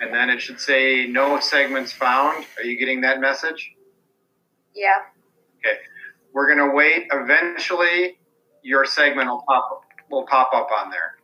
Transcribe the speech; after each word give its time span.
And 0.00 0.12
then 0.12 0.30
it 0.30 0.40
should 0.40 0.60
say 0.60 1.06
no 1.06 1.40
segments 1.40 1.92
found. 1.92 2.44
Are 2.58 2.64
you 2.64 2.78
getting 2.78 3.00
that 3.02 3.20
message? 3.20 3.72
Yeah. 4.74 4.96
Okay. 5.58 5.78
We're 6.32 6.48
gonna 6.48 6.74
wait. 6.74 7.06
Eventually, 7.12 8.18
your 8.62 8.84
segment 8.84 9.28
will 9.28 9.44
pop 9.46 9.82
will 10.10 10.26
pop 10.26 10.50
up 10.52 10.68
on 10.76 10.90
there. 10.90 11.16